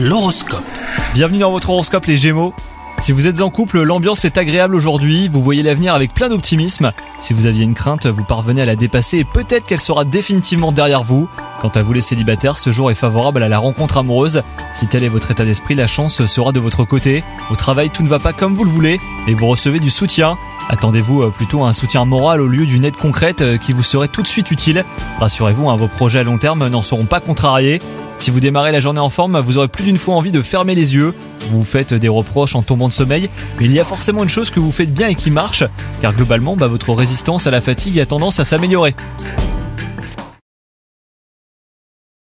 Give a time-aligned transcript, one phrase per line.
[0.00, 0.62] L'horoscope.
[1.12, 2.54] Bienvenue dans votre horoscope les Gémeaux.
[3.00, 6.92] Si vous êtes en couple, l'ambiance est agréable aujourd'hui, vous voyez l'avenir avec plein d'optimisme.
[7.18, 10.70] Si vous aviez une crainte, vous parvenez à la dépasser et peut-être qu'elle sera définitivement
[10.70, 11.28] derrière vous.
[11.60, 14.42] Quant à vous les célibataires, ce jour est favorable à la rencontre amoureuse.
[14.72, 17.24] Si tel est votre état d'esprit, la chance sera de votre côté.
[17.50, 20.38] Au travail, tout ne va pas comme vous le voulez et vous recevez du soutien.
[20.68, 23.82] Attendez-vous euh, plutôt à un soutien moral au lieu d'une aide concrète euh, qui vous
[23.82, 24.84] serait tout de suite utile.
[25.18, 27.80] Rassurez-vous, hein, vos projets à long terme n'en seront pas contrariés.
[28.18, 30.74] Si vous démarrez la journée en forme, vous aurez plus d'une fois envie de fermer
[30.74, 31.14] les yeux.
[31.50, 34.50] Vous faites des reproches en tombant de sommeil, mais il y a forcément une chose
[34.50, 35.64] que vous faites bien et qui marche,
[36.02, 38.94] car globalement, bah, votre résistance à la fatigue a tendance à s'améliorer.